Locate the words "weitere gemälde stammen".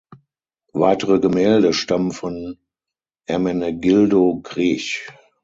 0.73-2.11